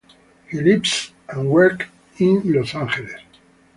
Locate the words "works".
1.51-1.85